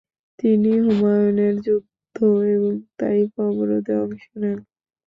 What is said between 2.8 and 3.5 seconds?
Taif